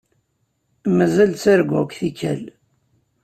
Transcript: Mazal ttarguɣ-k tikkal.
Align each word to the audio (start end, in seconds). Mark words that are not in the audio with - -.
Mazal 0.95 1.31
ttarguɣ-k 1.33 1.91
tikkal. 1.99 2.41